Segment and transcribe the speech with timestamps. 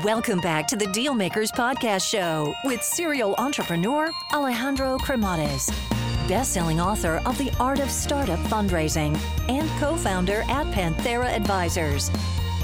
[0.00, 5.70] Welcome back to the Dealmakers Podcast Show with serial entrepreneur Alejandro Cremades,
[6.26, 9.14] best-selling author of The Art of Startup Fundraising
[9.50, 12.10] and co-founder at Panthera Advisors.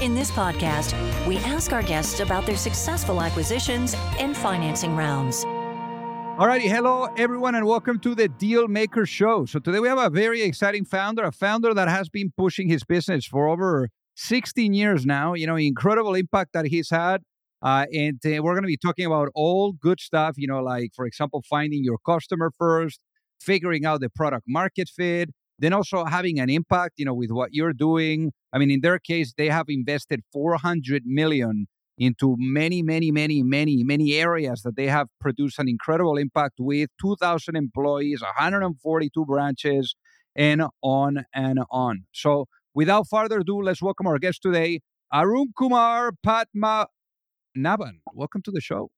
[0.01, 0.95] In this podcast,
[1.27, 5.45] we ask our guests about their successful acquisitions and financing rounds.
[5.45, 9.45] Alrighty, hello everyone, and welcome to the Deal Maker Show.
[9.45, 12.83] So today we have a very exciting founder, a founder that has been pushing his
[12.83, 15.33] business for over 16 years now.
[15.33, 17.21] You know, incredible impact that he's had.
[17.61, 20.91] Uh, and uh, we're going to be talking about all good stuff, you know, like,
[20.95, 23.01] for example, finding your customer first,
[23.41, 27.49] figuring out the product market fit, then also having an impact, you know, with what
[27.51, 28.31] you're doing.
[28.53, 31.67] I mean, in their case, they have invested 400 million
[31.97, 36.89] into many, many, many, many, many areas that they have produced an incredible impact with
[37.01, 39.95] 2,000 employees, 142 branches,
[40.33, 42.05] and on and on.
[42.13, 44.81] So, without further ado, let's welcome our guest today,
[45.13, 46.87] Arun Kumar Padma
[47.57, 47.99] Naban.
[48.13, 48.89] Welcome to the show.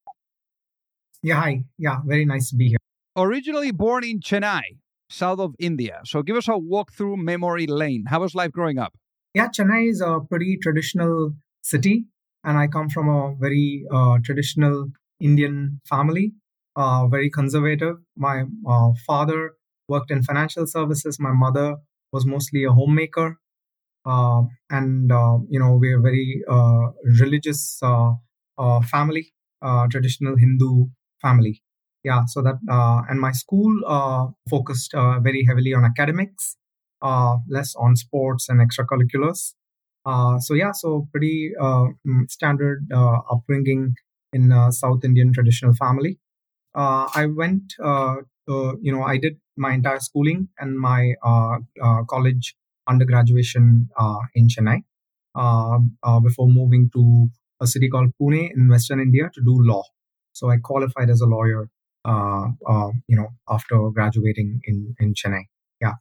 [1.23, 1.63] Yeah, hi.
[1.78, 2.78] Yeah, very nice to be here.
[3.16, 4.61] Originally born in Chennai,
[5.09, 6.02] south of India.
[6.05, 8.05] So give us a walk through memory lane.
[8.08, 8.94] How was life growing up?
[9.33, 12.06] Yeah, Chennai is a pretty traditional city,
[12.44, 16.33] and I come from a very uh, traditional Indian family,
[16.75, 17.97] uh, very conservative.
[18.17, 19.53] My uh, father
[19.88, 21.17] worked in financial services.
[21.19, 21.78] My mother
[22.11, 23.38] was mostly a homemaker.
[24.05, 30.85] Uh, and, uh, you know, we're very uh, religious uh, family, uh, traditional Hindu
[31.21, 31.61] family.
[32.03, 36.57] Yeah, so that uh, and my school uh, focused uh, very heavily on academics,
[37.02, 39.53] uh, less on sports and extracurriculars.
[40.41, 42.88] so yeah, so pretty mm, standard
[43.31, 43.94] upbringing
[44.33, 46.17] in South Indian traditional family.
[46.75, 51.13] I went, you know, I did my entire schooling and my
[52.09, 52.55] college
[52.88, 53.90] undergraduation
[54.36, 54.84] in Chennai
[56.24, 57.30] before moving to
[57.62, 59.84] a city called Pune in Western India to do law.
[60.34, 61.70] So I qualified as a lawyer,
[62.06, 65.44] uh, uh, you know, after graduating in in Chennai.
[65.80, 65.94] Yeah.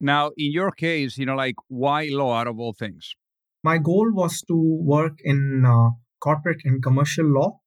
[0.00, 3.14] Now, in your case, you know, like why law out of all things?
[3.62, 7.60] My goal was to work in uh, corporate and commercial law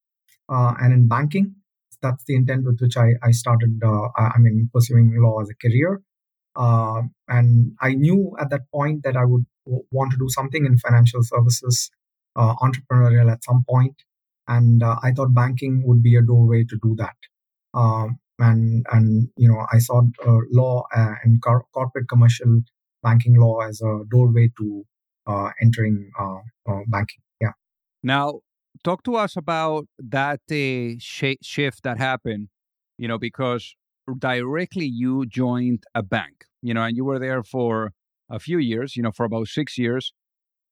[0.49, 1.55] uh, and in banking.
[2.01, 5.55] That's the intent with which I, I started, uh, I mean, pursuing law as a
[5.55, 6.01] career.
[6.55, 10.77] Uh, and I knew at that point that I would want to do something in
[10.77, 11.89] financial services
[12.35, 13.95] uh, entrepreneurial at some point,
[14.47, 17.15] and uh, I thought banking would be a doorway to do that.
[17.73, 22.61] Um, and and you know I saw uh, law and cor- corporate commercial
[23.01, 24.85] banking law as a doorway to
[25.61, 26.09] entering
[26.87, 27.21] banking.
[27.39, 27.51] Yeah.
[28.01, 28.41] Now,
[28.83, 32.49] talk to us about that uh, sh- shift that happened
[32.97, 33.75] you know because
[34.19, 37.91] directly you joined a bank you know and you were there for
[38.29, 40.13] a few years you know for about six years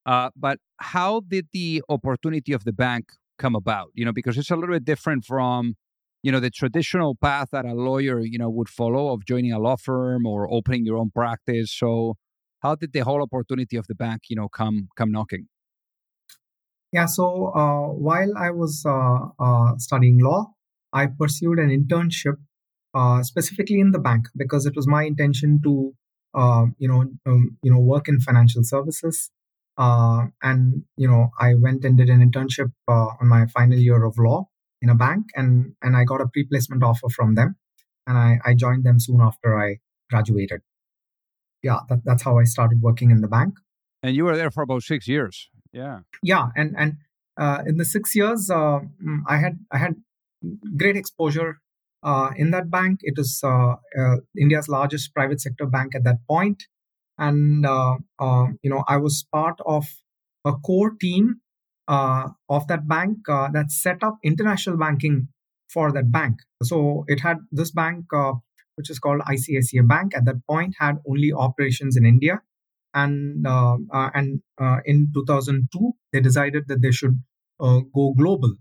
[0.06, 3.90] uh, but how did the opportunity of the bank come about?
[3.94, 5.75] You know, because it's a little bit different from,
[6.24, 9.59] you know, the traditional path that a lawyer, you know, would follow of joining a
[9.59, 11.72] law firm or opening your own practice.
[11.75, 12.16] So,
[12.59, 15.47] how did the whole opportunity of the bank, you know, come come knocking?
[16.91, 17.06] Yeah.
[17.06, 20.53] So uh, while I was uh, uh, studying law,
[20.91, 22.36] I pursued an internship
[22.94, 25.94] uh, specifically in the bank because it was my intention to,
[26.34, 29.31] uh, you know, um, you know, work in financial services
[29.78, 34.03] uh, and you know, I went and did an internship uh, on my final year
[34.03, 34.50] of law
[34.81, 37.56] in a bank, and and I got a pre-placement offer from them,
[38.06, 39.78] and I, I joined them soon after I
[40.09, 40.62] graduated.
[41.63, 43.56] Yeah, that, that's how I started working in the bank.
[44.03, 45.50] And you were there for about six years.
[45.72, 46.00] Yeah.
[46.22, 46.97] Yeah, and and
[47.38, 49.96] uh, in the six years, uh, mm, I had I had
[50.75, 51.62] great exposure
[52.38, 53.00] in that bank.
[53.03, 56.63] It is uh, uh, India's largest private sector bank at that point.
[57.17, 59.85] And uh, uh, you know i was part of
[60.45, 61.35] a core team
[61.88, 65.28] uh, of that bank uh, that set up international banking
[65.69, 66.38] for that bank.
[66.63, 68.34] So it had this bank uh,
[68.75, 72.41] which is called ICICI bank at that point had only operations in india.
[72.94, 74.41] And uh, and
[74.85, 77.22] in 2002 they decided that they should
[77.59, 78.55] go global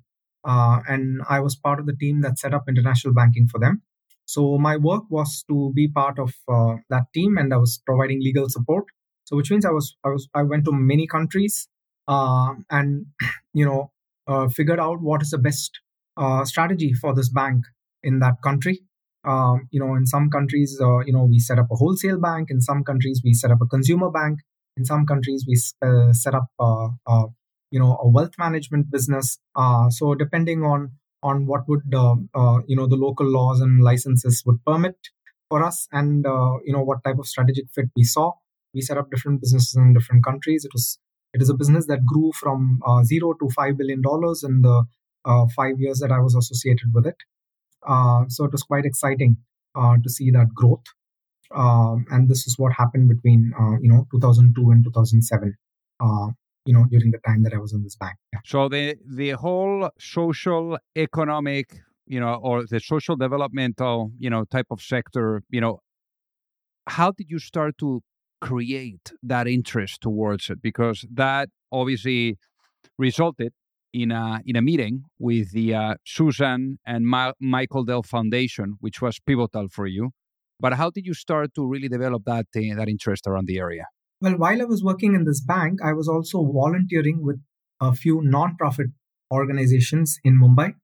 [0.45, 3.83] and i was part of the team that set up international banking for them
[4.25, 8.21] so my work was to be part of uh, that team, and I was providing
[8.23, 8.85] legal support.
[9.25, 11.67] So which means I was I was I went to many countries
[12.07, 13.07] uh, and
[13.55, 13.91] you know
[14.29, 15.81] uh, figured out what is the best
[16.17, 17.65] uh, strategy for this bank
[18.05, 18.81] in that country.
[19.25, 22.51] Um, you know, in some countries, uh, you know, we set up a wholesale bank.
[22.51, 24.39] In some countries, we set up a consumer bank.
[24.77, 26.47] In some countries, we uh, set up,
[27.71, 29.39] you know, a wealth management business.
[29.57, 33.83] uh, so depending on on what would uh, uh, you know the local laws and
[33.83, 34.97] licenses would permit
[35.49, 38.33] for us and uh, you know what type of strategic fit we saw
[38.75, 40.87] we set up different businesses in different countries it was
[41.37, 44.01] It is a business that grew from uh, zero to $5 billion
[44.49, 44.77] in the
[45.33, 47.21] uh, five years that I was associated with it.
[48.35, 49.37] So it was quite exciting
[49.77, 50.85] to see that growth.
[51.55, 53.53] Um, and this is what happened between,
[53.83, 55.57] you know, 2002 and 2007
[56.71, 58.39] you know during the time that i was in this bank yeah.
[58.53, 61.67] so the the whole social economic
[62.07, 65.81] you know or the social developmental you know type of sector you know
[66.87, 67.91] how did you start to
[68.41, 72.39] create that interest towards it because that obviously
[72.99, 73.53] resulted
[73.93, 79.03] in a in a meeting with the uh, Susan and Ma- Michael Dell Foundation, which
[79.03, 80.11] was pivotal for you.
[80.61, 83.87] But how did you start to really develop that uh, that interest around the area?
[84.21, 87.41] Well, while I was working in this bank, I was also volunteering with
[87.81, 88.89] a few non-profit
[89.33, 90.75] organizations in Mumbai.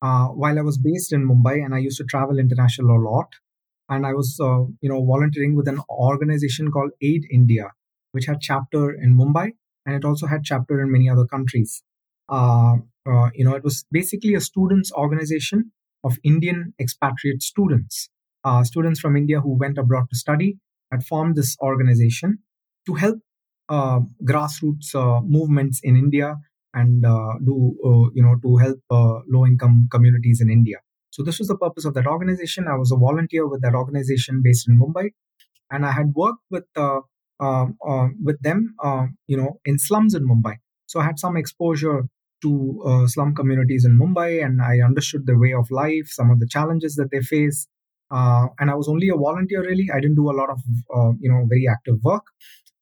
[0.00, 3.26] Uh, while I was based in Mumbai, and I used to travel international a lot,
[3.90, 7.72] and I was, uh, you know, volunteering with an organization called Aid India,
[8.12, 9.52] which had chapter in Mumbai,
[9.84, 11.82] and it also had chapter in many other countries.
[12.28, 12.76] Uh,
[13.06, 15.72] uh, you know, it was basically a students' organization
[16.04, 18.08] of Indian expatriate students,
[18.44, 20.58] uh, students from India who went abroad to study,
[20.92, 22.38] had formed this organization
[22.88, 23.18] to help
[23.76, 24.00] uh,
[24.30, 26.28] grassroots uh, movements in India
[26.80, 27.02] and
[27.48, 27.56] do,
[28.16, 28.80] you know, to help
[29.34, 30.78] low-income communities in India.
[31.10, 32.66] So this was the purpose of that organization.
[32.74, 35.06] I was a volunteer with that organization based in Mumbai,
[35.72, 37.00] and I had worked with uh,
[37.40, 38.74] uh, uh, with them,
[39.32, 40.54] you know, in slums in Mumbai.
[40.86, 41.98] So I had some exposure
[42.42, 46.40] to uh, slum communities in Mumbai, and I understood the way of life, some of
[46.40, 47.66] the challenges that they face.
[48.10, 49.88] Uh, and I was only a volunteer, really.
[49.92, 50.60] I didn't do a lot of,
[50.96, 52.26] uh, you know, very active work.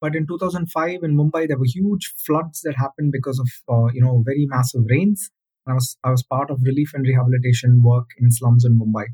[0.00, 3.48] But in 2005 in Mumbai, there were huge floods that happened because of,
[3.94, 5.30] you know, very massive rains.
[5.66, 9.06] I was I was part of relief and rehabilitation work in slums in Mumbai.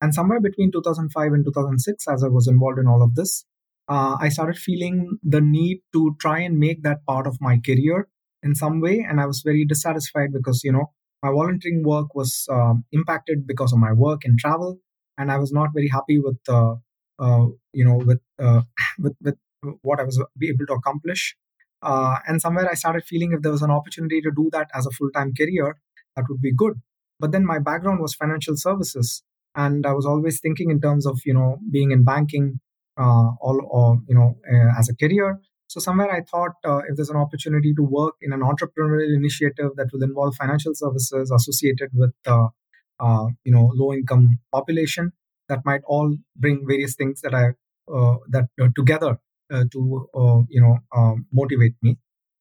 [0.00, 3.44] And somewhere between 2005 and 2006, as I was involved in all of this,
[3.88, 8.08] uh, I started feeling the need to try and make that part of my career
[8.42, 9.04] in some way.
[9.08, 10.92] And I was very dissatisfied because, you know,
[11.22, 14.78] my volunteering work was uh, impacted because of my work and travel.
[15.16, 16.74] And I was not very happy with, uh,
[17.18, 18.62] uh you know, with, uh,
[19.00, 19.36] with, with
[19.82, 21.36] what I was able to accomplish.
[21.82, 24.86] Uh, and somewhere I started feeling if there was an opportunity to do that as
[24.86, 25.76] a full time career,
[26.16, 26.74] that would be good.
[27.20, 29.22] But then my background was financial services,
[29.54, 32.60] and I was always thinking in terms of you know being in banking,
[32.96, 35.40] uh, all or you know uh, as a career.
[35.68, 39.72] So somewhere I thought uh, if there's an opportunity to work in an entrepreneurial initiative
[39.76, 42.48] that will involve financial services associated with uh,
[43.44, 45.12] you know low income population,
[45.48, 47.50] that might all bring various things that I
[47.92, 49.18] uh, that together
[49.50, 50.08] to
[50.48, 51.96] you know motivate me.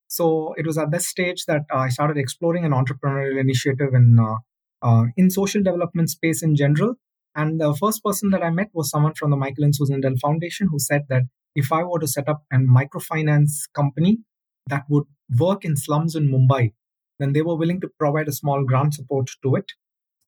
[0.07, 4.36] So it was at this stage that I started exploring an entrepreneurial initiative in uh,
[4.81, 6.95] uh, in social development space in general.
[7.36, 10.15] And the first person that I met was someone from the Michael and Susan Dell
[10.21, 11.24] Foundation who said that
[11.56, 14.19] if I were to set up a microfinance company
[14.68, 15.06] that would
[15.38, 16.74] work in slums in Mumbai,
[17.19, 19.71] then they were willing to provide a small grant support to it.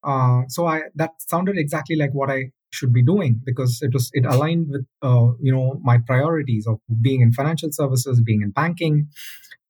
[0.03, 4.09] Uh, so I that sounded exactly like what I should be doing because it was
[4.13, 8.51] it aligned with uh, you know my priorities of being in financial services, being in
[8.51, 9.07] banking,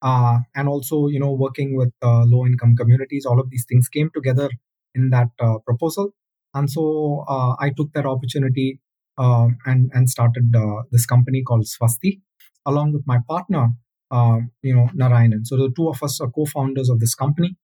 [0.02, 3.26] uh, and also you know working with uh, low income communities.
[3.26, 4.50] All of these things came together
[4.96, 6.14] in that uh, proposal.
[6.54, 8.80] And so uh, i took that opportunity
[9.18, 12.22] um, and and started uh, this company called Svasti
[12.66, 13.70] along with my partner
[14.12, 15.46] um, you know narayanan.
[15.46, 17.56] So the two of us are co-founders of this company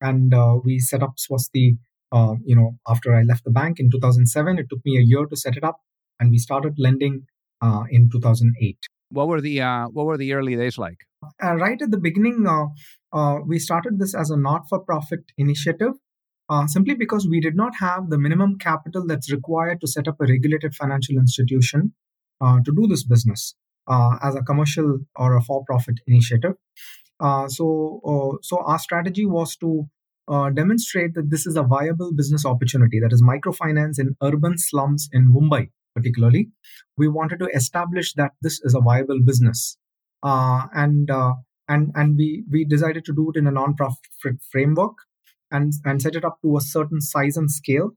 [0.00, 0.34] and
[0.64, 1.78] we set up Svasti
[2.44, 5.36] you know after i left the bank in 2007 it took me a year to
[5.36, 5.80] set it up
[6.20, 7.26] and we started lending
[7.90, 8.76] in 2008
[9.10, 9.58] what were the
[9.92, 10.98] what were the early days like
[11.42, 12.66] uh, right at the beginning, uh,
[13.16, 15.92] uh, we started this as a not for profit initiative
[16.48, 20.16] uh, simply because we did not have the minimum capital that's required to set up
[20.20, 21.94] a regulated financial institution
[22.40, 23.54] uh, to do this business
[23.86, 26.54] uh, as a commercial or a for profit initiative.
[27.48, 29.88] so, so our strategy was to
[30.54, 33.00] demonstrate that this is a viable business opportunity.
[33.00, 36.50] That is microfinance in urban slums in Mumbai, particularly.
[36.96, 39.76] We wanted to establish that this is a viable business.
[40.22, 41.34] Uh, and uh,
[41.68, 44.94] and and we we decided to do it in a non-profit framework
[45.50, 47.90] and and set it up to a certain size and scale.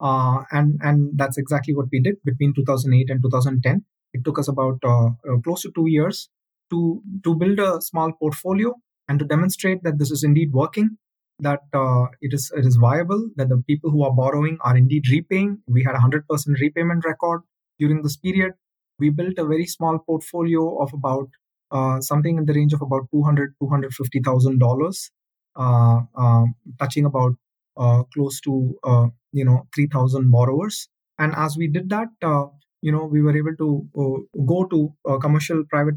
[0.00, 4.48] Uh, and and that's exactly what we did between 2008 and 2010 it took us
[4.48, 6.28] about uh, uh, close to two years
[6.70, 8.74] to to build a small portfolio
[9.08, 10.96] and to demonstrate that this is indeed working
[11.42, 15.04] that uh, it is it is viable that the people who are borrowing are indeed
[15.10, 15.62] repaying.
[15.66, 17.42] We had a 100% repayment record
[17.78, 18.52] during this period.
[18.98, 21.28] We built a very small portfolio of about
[21.70, 25.10] uh, something in the range of about 200 250000 dollars
[25.56, 27.32] uh, um, touching about
[27.76, 30.88] uh, close to uh, you know 3000 borrowers.
[31.18, 32.46] And as we did that uh,
[32.82, 35.96] you know we were able to go to commercial private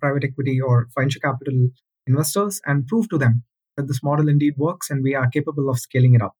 [0.00, 1.68] private equity or venture capital
[2.06, 3.44] investors and prove to them
[3.76, 6.34] that this model indeed works and we are capable of scaling it up.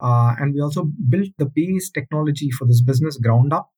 [0.00, 3.70] Uh, and we also built the base technology for this business ground up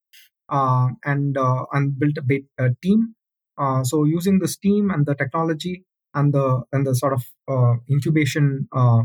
[0.49, 3.15] uh, and uh, and built a, bit, a team.
[3.57, 5.85] Uh, so using this team and the technology
[6.15, 9.03] and the and the sort of uh, incubation uh,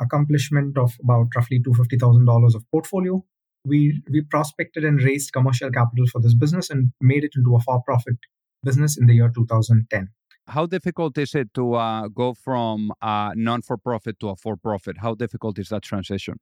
[0.00, 3.24] accomplishment of about roughly two fifty thousand dollars of portfolio,
[3.64, 7.60] we we prospected and raised commercial capital for this business and made it into a
[7.60, 8.16] for profit
[8.64, 10.08] business in the year 2010
[10.50, 15.58] how difficult is it to uh, go from a non-for-profit to a for-profit how difficult
[15.58, 16.38] is that transition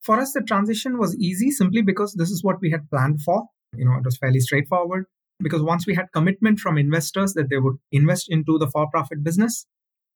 [0.00, 3.44] for us the transition was easy simply because this is what we had planned for
[3.76, 5.06] you know it was fairly straightforward
[5.40, 9.66] because once we had commitment from investors that they would invest into the for-profit business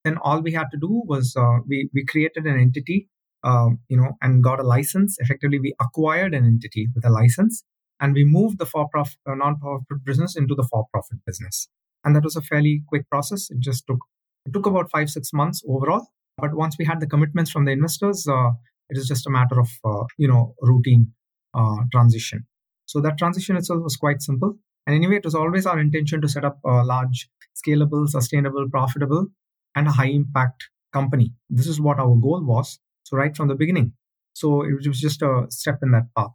[0.04, 3.08] then all we had to do was uh, we, we created an entity
[3.44, 5.16] um, you know, and got a license.
[5.18, 7.64] Effectively, we acquired an entity with a license,
[8.00, 11.68] and we moved the for-profit, uh, non-profit business into the for-profit business.
[12.04, 13.50] And that was a fairly quick process.
[13.50, 13.98] It just took
[14.44, 16.08] it took about five six months overall.
[16.36, 18.50] But once we had the commitments from the investors, uh,
[18.88, 21.12] it is just a matter of uh, you know routine
[21.54, 22.46] uh, transition.
[22.86, 24.58] So that transition itself was quite simple.
[24.86, 29.28] And anyway, it was always our intention to set up a large, scalable, sustainable, profitable,
[29.76, 31.32] and a high impact company.
[31.48, 32.80] This is what our goal was.
[33.04, 33.92] So right from the beginning.
[34.34, 36.34] So it was just a step in that path.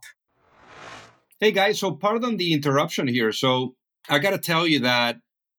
[1.40, 3.32] Hey guys, so pardon the interruption here.
[3.32, 3.74] So
[4.08, 5.18] I got to tell you that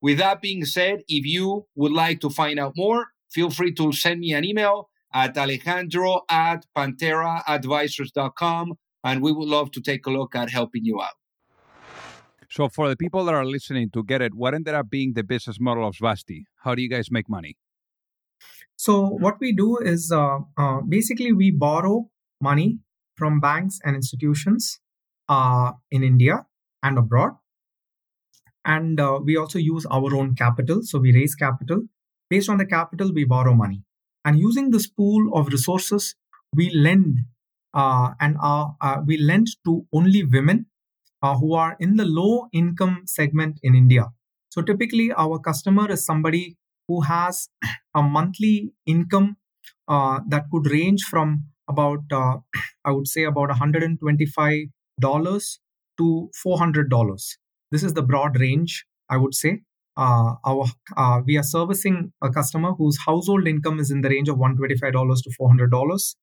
[0.00, 3.92] with that being said, if you would like to find out more, feel free to
[3.92, 8.74] send me an email at alejandro at pantheraadvisors.com.
[9.04, 11.14] And we would love to take a look at helping you out.
[12.50, 15.22] So, for the people that are listening to get it, what ended up being the
[15.22, 16.44] business model of Svasti?
[16.64, 17.58] How do you guys make money?
[18.76, 22.08] So, what we do is uh, uh, basically we borrow
[22.40, 22.78] money
[23.16, 24.80] from banks and institutions
[25.28, 26.46] uh, in India
[26.82, 27.32] and abroad.
[28.64, 30.80] And uh, we also use our own capital.
[30.82, 31.82] So we raise capital.
[32.30, 33.82] Based on the capital, we borrow money.
[34.24, 36.14] And using this pool of resources,
[36.54, 37.20] we lend
[37.74, 38.66] uh, and uh,
[39.06, 40.66] we lend to only women
[41.22, 44.06] uh, who are in the low income segment in India.
[44.50, 46.56] So typically, our customer is somebody
[46.88, 47.48] who has
[47.94, 49.36] a monthly income
[49.88, 52.38] uh, that could range from about uh,
[52.84, 54.68] I would say about 125
[55.00, 55.60] dollars
[55.98, 57.38] to 400 dollars.
[57.70, 59.60] This is the broad range I would say.
[59.96, 64.28] Uh, our uh, we are servicing a customer whose household income is in the range
[64.28, 66.16] of 125 dollars to 400 dollars.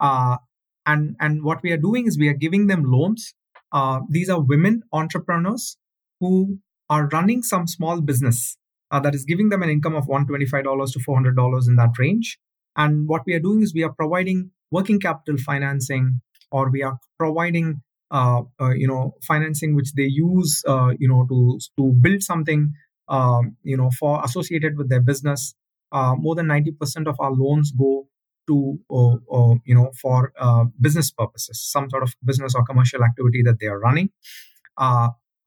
[0.00, 0.36] Uh,
[0.84, 3.34] and and what we are doing is we are giving them loans.
[3.72, 5.76] Uh, these are women entrepreneurs
[6.20, 8.56] who are running some small business
[8.90, 11.98] uh, that is giving them an income of 125 dollars to 400 dollars in that
[11.98, 12.38] range.
[12.76, 16.98] And what we are doing is we are providing working capital financing or we are
[17.18, 22.22] providing uh, uh, you know financing which they use uh, you know to to build
[22.22, 22.72] something
[23.08, 25.54] um, you know for associated with their business
[25.92, 28.08] uh, more than 90% of our loans go
[28.48, 30.32] to uh, uh, you know for
[30.80, 34.10] business purposes some sort of business or commercial activity that they are running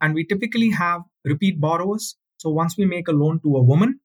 [0.02, 4.00] and we typically have repeat borrowers so once we make a loan to a woman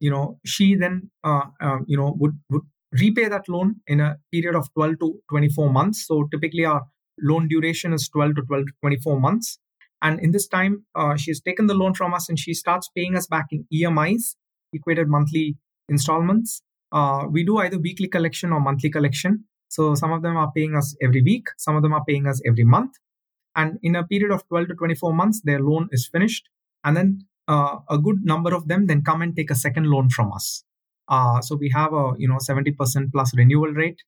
[0.00, 1.10] you know she then
[1.86, 6.06] you know would would repay that loan in a period of 12 to 24 months.
[6.06, 6.82] So typically our
[7.20, 9.58] loan duration is 12 to 12 to 24 months.
[10.00, 13.16] And in this time, uh, she's taken the loan from us and she starts paying
[13.16, 14.34] us back in EMIs,
[14.72, 15.56] equated monthly
[15.88, 16.62] installments.
[16.90, 19.44] Uh, we do either weekly collection or monthly collection.
[19.68, 22.42] So some of them are paying us every week, some of them are paying us
[22.46, 22.92] every month.
[23.54, 26.48] And in a period of 12 to 24 months, their loan is finished.
[26.84, 30.10] And then uh, a good number of them then come and take a second loan
[30.10, 30.64] from us.
[31.08, 34.02] Uh, so we have a you know 70% plus renewal rate,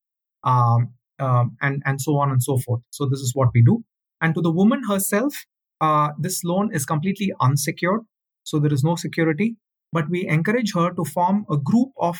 [0.44, 2.82] um, um, and and so on and so forth.
[2.90, 3.84] So this is what we do.
[4.20, 5.44] And to the woman herself,
[5.80, 8.00] uh, this loan is completely unsecured,
[8.42, 9.56] so there is no security.
[9.92, 12.18] But we encourage her to form a group of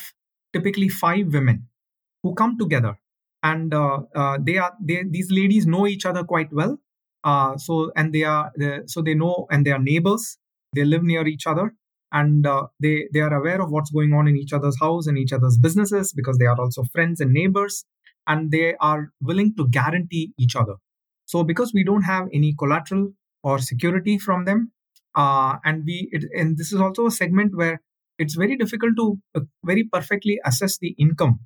[0.53, 1.69] typically five women
[2.23, 2.99] who come together,
[3.43, 6.79] and uh, uh, they are they, these ladies know each other quite well.
[7.25, 8.53] Uh, so and they are
[8.87, 10.39] so they know and they are neighbors.
[10.75, 11.75] They live near each other,
[12.13, 15.19] and uh, they they are aware of what's going on in each other's house and
[15.19, 17.85] each other's businesses because they are also friends and neighbors
[18.27, 20.75] and they are willing to guarantee each other.
[21.27, 23.13] So because we don't have any collateral
[23.43, 24.73] or security from them
[25.15, 27.81] uh, and we it, and this is also a segment where
[28.19, 31.41] it's very difficult to uh, very perfectly assess the income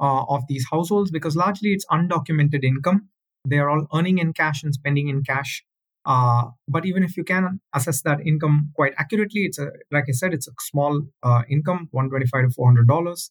[0.00, 3.08] uh, of these households because largely it's undocumented income.
[3.46, 5.64] They are all earning in cash and spending in cash.
[6.06, 10.12] Uh, but even if you can assess that income quite accurately, it's a like I
[10.12, 13.30] said, it's a small uh, income, one twenty five to four hundred dollars,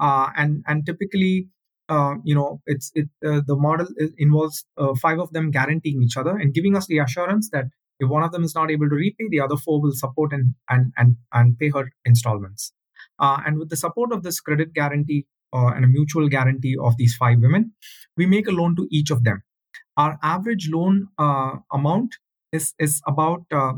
[0.00, 1.48] and and typically,
[1.88, 3.86] uh, you know, it's it uh, the model
[4.18, 7.66] involves uh, five of them guaranteeing each other and giving us the assurance that
[8.00, 10.54] if one of them is not able to repay, the other four will support and
[10.68, 12.72] and and and pay her installments.
[13.20, 17.38] and with the support of this credit guarantee and a mutual guarantee of these five
[17.40, 17.72] women,
[18.16, 19.42] we make a loan to each of them
[19.98, 22.16] our average loan uh, amount
[22.52, 23.72] is is about uh,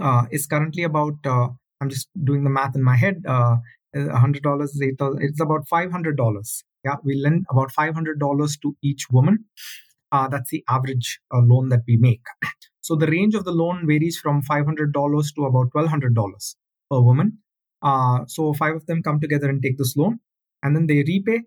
[0.00, 1.48] uh, is currently about uh,
[1.80, 3.22] I'm just doing the math in my head.
[3.26, 3.56] Uh,
[3.94, 5.22] hundred dollars is eight thousand.
[5.22, 6.64] It's about five hundred dollars.
[6.86, 9.44] Yeah, we lend about five hundred dollars to each woman.
[10.12, 12.22] Uh, that's the average loan that we make.
[12.88, 16.14] So the range of the loan varies from five hundred dollars to about twelve hundred
[16.14, 16.56] dollars
[16.90, 17.38] per woman.
[18.34, 20.20] so five of them come together and take this loan,
[20.62, 21.40] and then they repay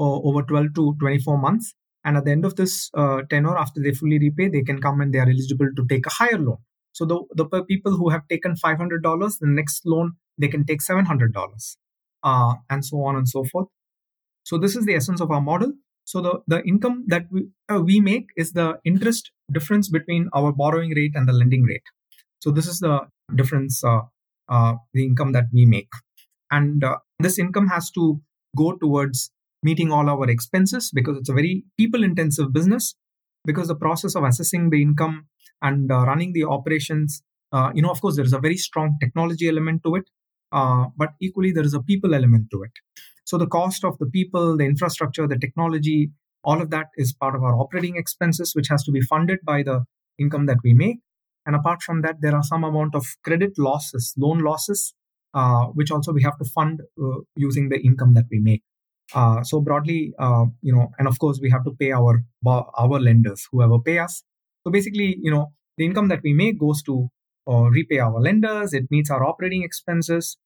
[0.00, 3.92] over 12 to 24 months and at the end of this uh, tenure, after they
[3.92, 6.56] fully repay, they can come and they are eligible to take a higher loan.
[6.92, 9.02] So the, the people who have taken $500,
[9.38, 11.76] the next loan, they can take $700
[12.22, 13.68] uh, and so on and so forth.
[14.50, 15.72] So this is the essence of our model.
[16.04, 20.50] So the, the income that we, uh, we make is the interest difference between our
[20.50, 21.84] borrowing rate and the lending rate.
[22.40, 22.98] So this is the
[23.32, 24.00] difference, uh,
[24.48, 25.92] uh, the income that we make.
[26.50, 28.20] And uh, this income has to
[28.56, 29.30] go towards
[29.62, 32.96] meeting all our expenses because it's a very people intensive business
[33.46, 35.28] because the process of assessing the income
[35.62, 38.96] and uh, running the operations uh, you know of course there is a very strong
[39.00, 40.04] technology element to it
[40.52, 42.72] uh, but equally there is a people element to it
[43.30, 45.98] so the cost of the people the infrastructure the technology
[46.42, 49.62] all of that is part of our operating expenses which has to be funded by
[49.62, 49.76] the
[50.24, 50.98] income that we make
[51.46, 54.94] and apart from that there are some amount of credit losses loan losses
[55.34, 58.62] uh, which also we have to fund uh, using the income that we make
[59.14, 63.00] uh, so broadly, uh, you know, and of course we have to pay our our
[63.00, 64.22] lenders, whoever pay us.
[64.64, 67.08] So basically, you know, the income that we make goes to
[67.48, 68.72] uh, repay our lenders.
[68.72, 70.36] It meets our operating expenses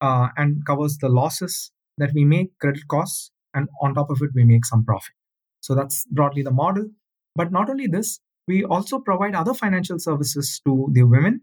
[0.00, 1.72] uh, and covers the losses
[2.02, 5.14] that we make, credit costs, and on top of it, we make some profit.
[5.60, 6.90] So that's broadly the model.
[7.34, 11.42] But not only this, we also provide other financial services to the women.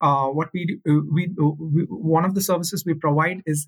[0.00, 3.66] Uh, what we, do, we, we one of the services we provide is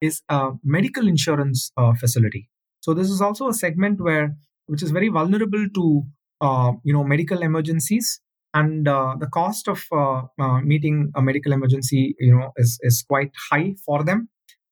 [0.00, 2.48] is a medical insurance uh, facility.
[2.80, 6.04] So this is also a segment where which is very vulnerable to
[6.40, 8.20] uh, you know medical emergencies
[8.54, 13.04] and uh, the cost of uh, uh, meeting a medical emergency you know is is
[13.08, 14.28] quite high for them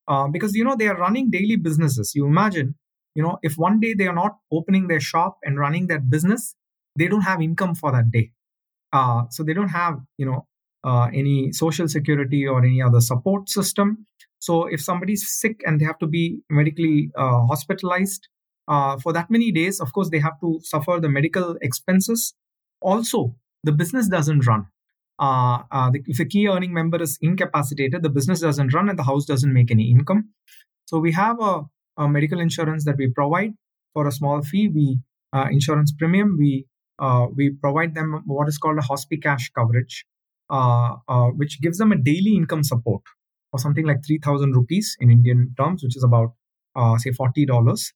[0.09, 2.75] uh, because you know they are running daily businesses you imagine
[3.15, 6.55] you know if one day they are not opening their shop and running that business
[6.99, 8.31] they don't have income for that day
[9.31, 10.47] so they don't have you know
[11.13, 14.07] any social security or any other support system
[14.39, 18.29] so if somebody's sick and they have to be medically uh, hospitalized
[18.69, 22.35] uh, for that many days, of course, they have to suffer the medical expenses.
[22.81, 24.67] Also, the business doesn't run.
[25.19, 28.99] Uh, uh, the, if a key earning member is incapacitated, the business doesn't run and
[28.99, 30.31] the house doesn't make any income.
[30.87, 31.63] So we have a,
[31.97, 33.55] a medical insurance that we provide
[33.95, 34.69] for a small fee.
[34.69, 34.99] We
[35.33, 36.37] uh, insurance premium.
[36.39, 36.67] We
[36.99, 40.05] uh, we provide them what is called a hospice cash coverage,
[40.51, 43.03] uh, uh, which gives them a daily income support
[43.51, 46.33] for something like 3000 rupees in Indian terms, which is about,
[46.99, 47.93] say, $40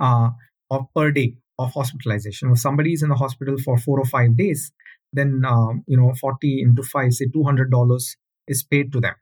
[0.00, 0.30] uh,
[0.70, 2.50] of per day of hospitalization.
[2.50, 4.72] If somebody is in the hospital for four or five days,
[5.12, 8.16] then, um, you know, 40 into five, say $200
[8.48, 9.14] is paid to them,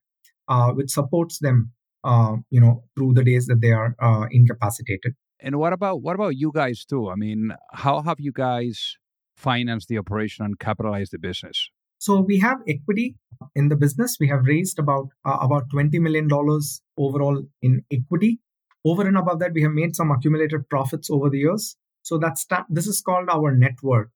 [0.48, 1.72] uh, which supports them,
[2.04, 5.14] uh, you know, through the days that they are uh, incapacitated.
[5.42, 7.08] And what about what about you guys too?
[7.08, 8.96] I mean, how have you guys
[9.36, 11.70] financed the operation and capitalized the business?
[11.96, 13.16] So we have equity
[13.54, 14.18] in the business.
[14.20, 18.40] We have raised about uh, about twenty million dollars overall in equity
[18.84, 21.76] over and above that, we have made some accumulated profits over the years.
[22.02, 24.08] So that's this is called our net worth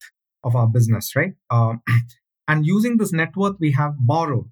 [0.44, 1.34] of our business, right?
[1.50, 1.82] Um,
[2.48, 4.48] and using this net worth, we have borrowed.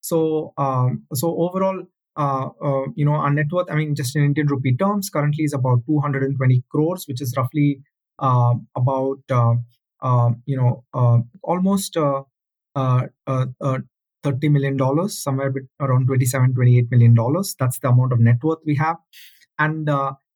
[0.00, 1.82] So um, so overall,
[2.16, 5.44] uh, uh, you know, our net worth, I mean, just in Indian rupee terms, currently
[5.44, 7.80] is about 220 crores, which is roughly
[8.18, 9.54] uh, about uh,
[10.02, 10.84] uh, you know
[11.42, 11.96] almost
[14.24, 17.54] 30 million dollars, somewhere around 27, 28 million dollars.
[17.58, 18.96] That's the amount of net worth we have.
[19.58, 19.88] And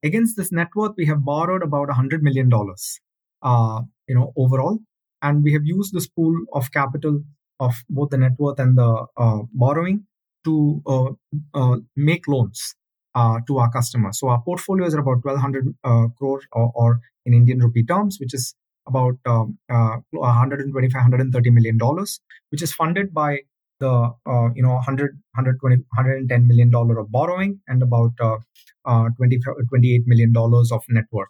[0.02, 3.00] against this net worth, we have borrowed about 100 million dollars,
[3.42, 4.78] you know, overall.
[5.22, 7.22] And we have used this pool of capital
[7.58, 9.06] of both the net worth and the
[9.52, 10.06] borrowing
[10.44, 11.10] to uh,
[11.54, 12.74] uh, make loans
[13.14, 14.18] uh, to our customers.
[14.18, 15.74] So our portfolio is about 1200
[16.16, 18.54] crore or, or, in Indian rupee terms, which is
[18.86, 23.40] about um, 125 130 million dollars, which is funded by
[23.78, 28.38] the uh, you know 100 120 110 million dollar of borrowing and about uh,
[28.86, 31.28] uh, 20, 28 million dollars of net worth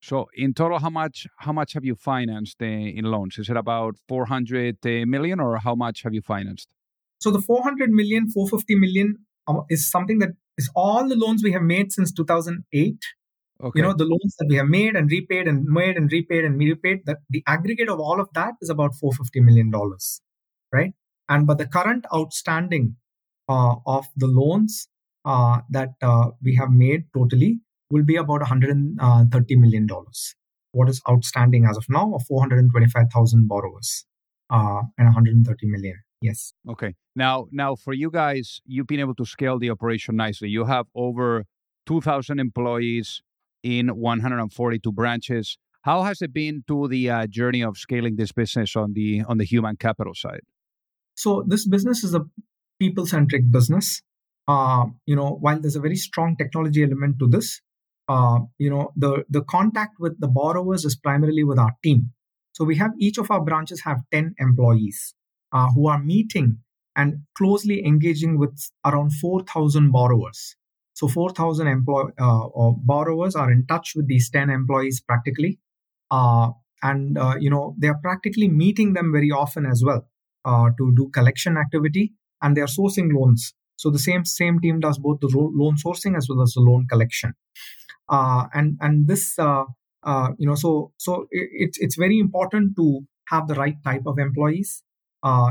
[0.00, 3.96] so in total how much how much have you financed in loans is it about
[4.08, 6.68] 400 million or how much have you financed
[7.20, 9.16] so the 400 million 450 million
[9.48, 12.96] uh, is something that is all the loans we have made since 2008
[13.60, 13.80] Okay.
[13.80, 16.58] You know, the loans that we have made and repaid and made and repaid and
[16.58, 19.72] repaid, that the aggregate of all of that is about $450 million,
[20.72, 20.92] right?
[21.28, 22.96] And but the current outstanding
[23.48, 24.88] uh, of the loans
[25.24, 27.58] uh, that uh, we have made totally
[27.90, 28.96] will be about $130
[29.56, 29.86] million.
[30.72, 34.04] What is outstanding as of now of 425,000 borrowers
[34.50, 35.96] uh, and 130 million.
[36.20, 36.52] Yes.
[36.68, 36.94] Okay.
[37.14, 40.48] Now, now for you guys, you've been able to scale the operation nicely.
[40.48, 41.44] You have over
[41.86, 43.22] 2,000 employees
[43.62, 45.58] in 142 branches.
[45.82, 49.38] How has it been to the uh, journey of scaling this business on the on
[49.38, 50.42] the human capital side?
[51.14, 52.22] So this business is a
[52.78, 54.02] people-centric business.
[54.46, 57.60] Uh, you know, while there's a very strong technology element to this,
[58.08, 62.12] uh, you know, the the contact with the borrowers is primarily with our team.
[62.52, 65.14] So we have each of our branches have 10 employees
[65.52, 66.58] uh, who are meeting
[66.96, 70.56] and closely engaging with around 4,000 borrowers.
[70.94, 75.58] So 4,000 employ- uh, borrowers are in touch with these 10 employees practically.
[76.10, 76.50] Uh,
[76.82, 80.08] and, uh, you know, they are practically meeting them very often as well
[80.78, 83.52] to do collection activity and they are sourcing loans.
[83.76, 86.86] So the same same team does both the loan sourcing as well as the loan
[86.88, 87.34] collection.
[88.08, 89.64] Uh, and and this uh,
[90.38, 94.82] you know so so it's it's very important to have the right type of employees.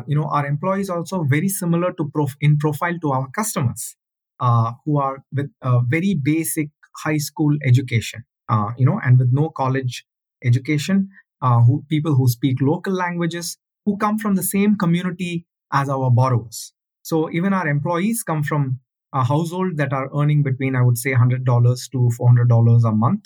[0.08, 3.96] you know our employees also very similar to prof- in profile to our customers
[4.40, 6.70] uh, who are with a very basic
[7.04, 10.06] high school education, uh, you know, and with no college
[10.44, 11.10] education,
[11.42, 16.10] uh, who people who speak local languages, who come from the same community as our
[16.10, 16.74] borrowers.
[17.04, 18.80] So even our employees come from
[19.14, 23.26] a household that are earning between, I would say, $100 to $400 a month.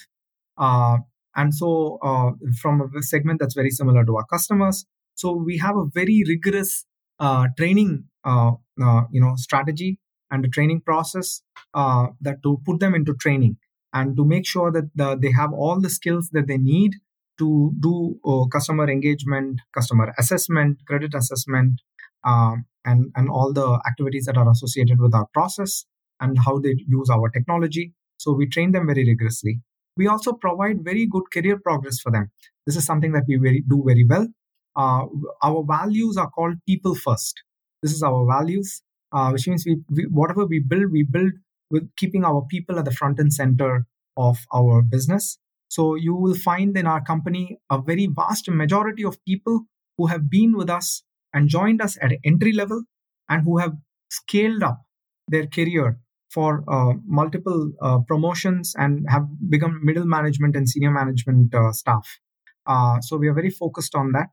[0.57, 0.97] Uh,
[1.35, 4.85] and so uh, from a segment that's very similar to our customers.
[5.15, 6.85] So we have a very rigorous
[7.19, 9.97] uh, training, you know, strategy
[10.31, 11.41] and the training process
[11.73, 13.57] uh, that to put them into training
[13.93, 16.95] and to make sure that the, they have all the skills that they need
[17.37, 21.81] to do uh, customer engagement, customer assessment, credit assessment,
[22.23, 22.55] uh,
[22.85, 25.85] and and all the activities that are associated with our process
[26.19, 27.93] and how they use our technology.
[28.17, 29.61] So we train them very rigorously.
[29.97, 32.31] We also provide very good career progress for them.
[32.65, 34.27] This is something that we very, do very well.
[34.75, 35.05] Uh,
[35.43, 37.41] our values are called people first.
[37.81, 41.31] This is our values uh, which means we, we, whatever we build, we build
[41.69, 43.85] with keeping our people at the front and center
[44.17, 45.37] of our business.
[45.69, 49.61] So you will find in our company a very vast majority of people
[49.97, 51.03] who have been with us
[51.33, 52.83] and joined us at entry level
[53.29, 53.73] and who have
[54.09, 54.81] scaled up
[55.27, 61.53] their career for uh, multiple uh, promotions and have become middle management and senior management
[61.53, 62.19] uh, staff.
[62.65, 64.27] Uh, so we are very focused on that.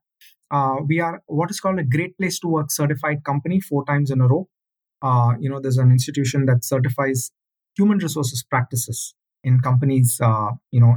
[0.51, 4.11] Uh, we are what is called a great place to work certified company four times
[4.11, 4.49] in a row
[5.03, 7.31] uh, you know, there's an institution that certifies
[7.77, 10.19] human resources practices in companies,
[10.73, 10.97] you know,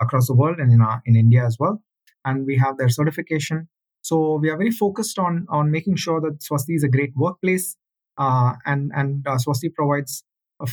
[0.00, 1.82] across the world and in our, in India as well.
[2.24, 3.68] And we have their certification.
[4.08, 7.76] So we are very focused on on making sure that Svasti is a great workplace,
[8.16, 10.22] uh, and and uh, Svasti provides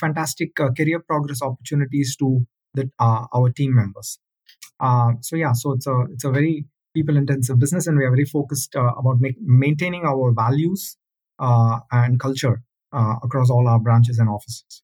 [0.03, 4.19] fantastic uh, career progress opportunities to the, uh, our team members.
[5.27, 8.29] so yeah, so it's a it's a very people intensive business, and we are very
[8.37, 10.97] focused about make, maintaining our values
[11.39, 12.61] uh, and culture
[12.93, 14.81] uh, across all our branches and offices.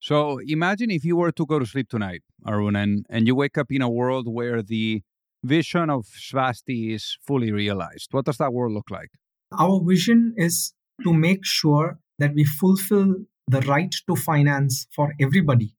[0.00, 3.56] So imagine if you were to go to sleep tonight, Arun, and, and you wake
[3.58, 5.02] up in a world where the
[5.46, 8.08] vision of Svasti is fully realized.
[8.12, 9.10] What does that world look like?
[9.58, 13.14] Our vision is to make sure that we fulfill
[13.48, 15.74] the right to finance for everybody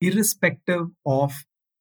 [0.00, 1.32] irrespective of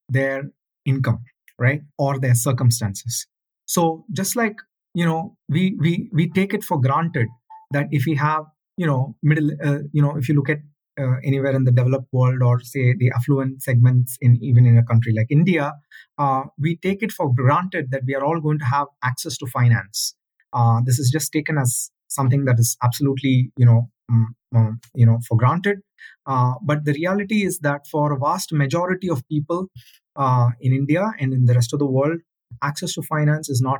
[0.09, 0.51] their
[0.85, 1.23] income,
[1.57, 3.27] right, or their circumstances.
[3.65, 4.57] So just like
[4.93, 7.27] you know, we we we take it for granted
[7.71, 8.45] that if we have
[8.77, 10.59] you know middle, uh, you know, if you look at
[10.99, 14.83] uh, anywhere in the developed world or say the affluent segments in even in a
[14.83, 15.73] country like India,
[16.17, 19.47] uh, we take it for granted that we are all going to have access to
[19.47, 20.15] finance.
[20.53, 25.05] Uh, this is just taken as something that is absolutely you know um, um, you
[25.05, 25.79] know for granted.
[26.25, 29.67] Uh, but the reality is that for a vast majority of people
[30.15, 32.19] uh, in India and in the rest of the world,
[32.61, 33.79] access to finance is not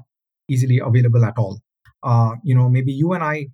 [0.50, 1.60] easily available at all.
[2.04, 3.48] Uh, you know, maybe you and I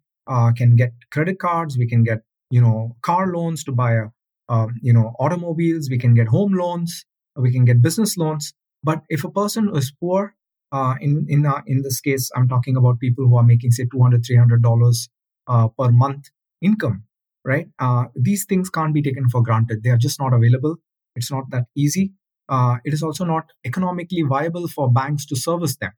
[0.57, 4.05] can get credit cards, we can get you know car loans to buy a
[4.49, 5.89] um, you know automobiles.
[5.89, 7.05] We can get home loans.
[7.35, 8.53] We can get business loans.
[8.83, 10.35] But if a person is poor
[10.71, 13.85] uh, in in uh, in this case i'm talking about people who are making say
[13.91, 15.09] 200 300 dollars
[15.47, 16.25] uh, per month
[16.61, 17.03] income
[17.45, 17.67] right?
[17.79, 19.81] Uh, these things can't be taken for granted.
[19.81, 20.75] They are just not available.
[21.15, 22.11] It's not that easy.
[22.49, 25.91] Uh, it is also not economically viable for banks to service them.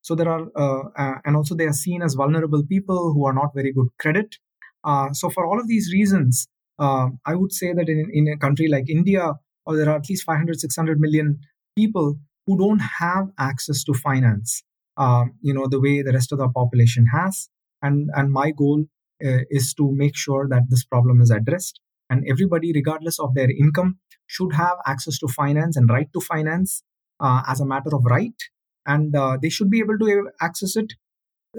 [0.00, 3.50] So there are uh, and also they are seen as vulnerable people who are not
[3.54, 4.36] very good credit
[5.12, 6.46] so for all of these reasons,
[6.78, 9.32] uh, I would say that in, in a country like India,
[9.66, 11.38] or there are at least 500, 600 million
[11.76, 14.62] people who don't have access to finance,
[14.96, 17.48] uh, you know, the way the rest of the population has.
[17.82, 18.84] And, and my goal
[19.24, 21.80] uh, is to make sure that this problem is addressed.
[22.10, 26.82] And everybody, regardless of their income, should have access to finance and right to finance
[27.20, 28.34] uh, as a matter of right.
[28.86, 30.92] And uh, they should be able to access it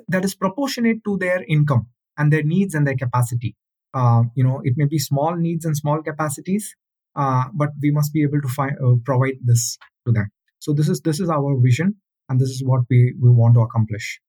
[0.10, 3.56] that is proportionate to their income and their needs and their capacity.
[3.94, 6.76] Uh, you know, it may be small needs and small capacities,
[7.16, 10.28] uh, but we must be able to uh, provide this to them.
[10.60, 11.96] So this is this is our vision,
[12.28, 14.20] and this is what we we want to accomplish.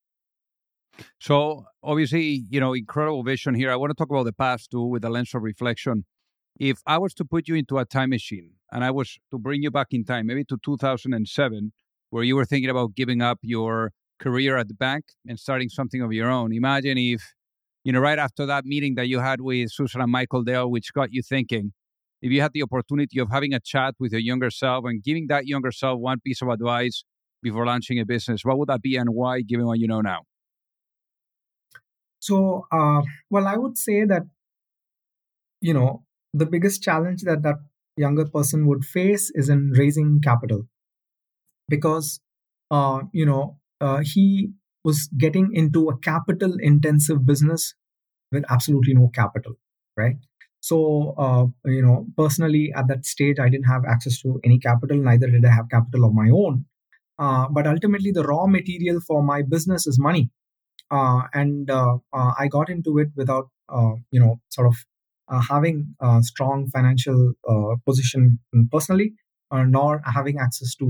[1.20, 3.70] So obviously, you know, incredible vision here.
[3.70, 6.04] I want to talk about the past too, with a lens of reflection.
[6.58, 9.62] If I was to put you into a time machine and I was to bring
[9.62, 11.72] you back in time, maybe to 2007,
[12.10, 16.00] where you were thinking about giving up your career at the bank and starting something
[16.00, 16.52] of your own.
[16.52, 17.34] Imagine if
[17.86, 20.92] you know, right after that meeting that you had with Susan and Michael Dell, which
[20.92, 21.72] got you thinking,
[22.20, 25.28] if you had the opportunity of having a chat with your younger self and giving
[25.28, 27.04] that younger self one piece of advice
[27.44, 30.22] before launching a business, what would that be and why, given what you know now?
[32.18, 34.22] So, uh, well, I would say that,
[35.60, 36.02] you know,
[36.34, 37.58] the biggest challenge that that
[37.96, 40.66] younger person would face is in raising capital
[41.68, 42.18] because,
[42.68, 44.54] uh, you know, uh, he
[44.86, 47.74] was getting into a capital intensive business
[48.32, 49.54] with absolutely no capital,
[49.96, 50.16] right?
[50.60, 50.78] So,
[51.24, 51.44] uh,
[51.76, 55.44] you know, personally at that stage, I didn't have access to any capital, neither did
[55.44, 56.64] I have capital of my own.
[57.18, 60.30] Uh, but ultimately, the raw material for my business is money.
[60.90, 64.76] Uh, and uh, uh, I got into it without, uh, you know, sort of
[65.50, 67.32] having a strong financial
[67.84, 68.38] position
[68.70, 69.14] personally,
[69.52, 70.86] nor having access to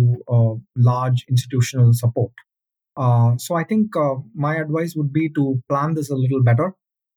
[0.76, 2.32] large institutional support.
[2.96, 6.74] Uh, so I think uh, my advice would be to plan this a little better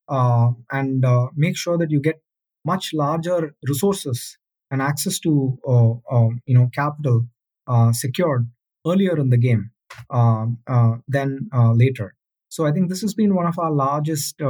[0.10, 2.22] uh, and uh, make sure that you get
[2.66, 4.38] much larger resources
[4.72, 7.26] and access to uh, um, you know capital
[7.94, 8.50] secured
[8.88, 9.72] earlier in the game
[10.10, 10.58] um,
[11.08, 12.16] than later.
[12.50, 14.42] So I think this has been one of our largest,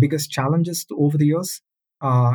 [0.00, 1.62] biggest challenges over the years.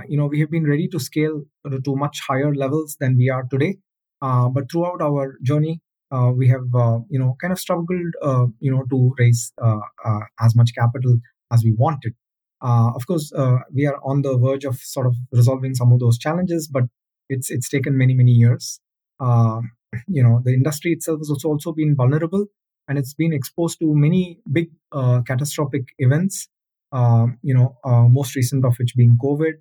[0.07, 1.43] you know, we have been ready to scale
[1.83, 3.77] to much higher levels than we are today.
[4.21, 8.71] but throughout our journey, uh, we have uh, you know kind of struggled uh, you
[8.71, 11.15] know to raise uh, uh, as much capital
[11.51, 12.13] as we wanted.
[12.61, 13.31] Uh, of course,
[13.73, 16.83] we are on the verge of sort of resolving some of those challenges, but
[17.29, 18.79] it's it's taken many many years.
[19.19, 22.45] you know, the industry itself has also been vulnerable,
[22.87, 24.69] and it's been exposed to many big
[25.25, 26.47] catastrophic events.
[27.41, 27.77] you know,
[28.09, 29.53] most recent of which being COVID,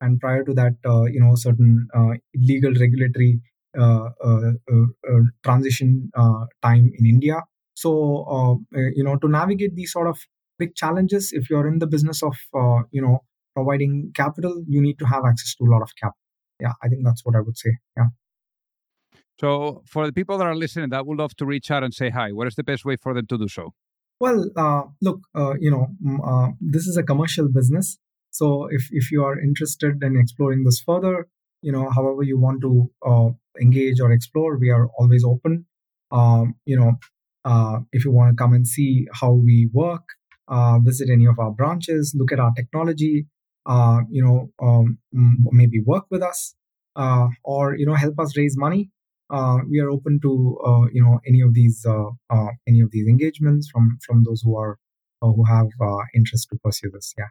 [0.00, 0.74] and prior to that,
[1.12, 1.86] you know, certain
[2.34, 3.40] illegal regulatory
[3.76, 6.10] Uh, uh, uh, transition
[6.62, 7.42] time in India.
[7.74, 10.18] So, you know, to navigate these sort of
[10.58, 12.34] big challenges, if you're in the business of,
[12.90, 16.18] you know, providing capital, you need to have access to a lot of capital.
[16.60, 17.76] Yeah, I think that's what I would say.
[17.96, 18.06] Yeah.
[19.38, 22.10] So, for the people that are listening that would love to reach out and say
[22.10, 23.74] hi, what is the best way for them to do so?
[24.18, 25.86] Well, uh, look, uh, you know,
[26.24, 27.98] uh, this is a commercial business.
[28.30, 31.28] So, if, if you are interested in exploring this further,
[31.62, 33.28] you know however you want to uh,
[33.60, 35.66] engage or explore we are always open.
[36.10, 36.92] Um, you know
[37.44, 40.02] uh, if you want to come and see how we work
[40.48, 43.26] uh, visit any of our branches look at our technology
[43.66, 46.54] uh, you know um, maybe work with us
[46.96, 48.90] uh, or you know help us raise money
[49.30, 50.56] uh, we are open to
[50.92, 51.84] you know any of these
[52.66, 54.78] any of these engagements from from those who are
[55.20, 55.66] who have
[56.14, 57.12] interest to pursue this.
[57.18, 57.26] Yeah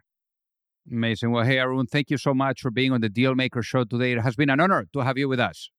[0.90, 1.32] Amazing.
[1.32, 4.12] Well, hey, Arun, thank you so much for being on the Dealmaker Show today.
[4.12, 5.70] It has been an honor to have you with us.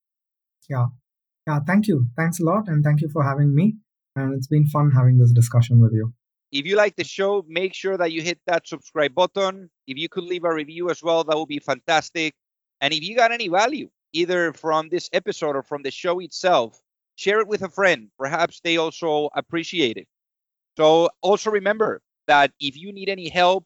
[0.70, 0.88] Yeah.
[1.48, 1.60] Yeah.
[1.66, 2.06] Thank you.
[2.16, 2.68] Thanks a lot.
[2.68, 3.76] And thank you for having me.
[4.16, 6.14] And it's been fun having this discussion with you.
[6.52, 9.70] If you like the show, make sure that you hit that subscribe button.
[9.88, 12.34] If you could leave a review as well, that would be fantastic.
[12.82, 16.80] And if you got any value, either from this episode or from the show itself,
[17.16, 18.10] share it with a friend.
[18.18, 20.08] Perhaps they also appreciate it.
[20.78, 23.66] So also remember that if you need any help,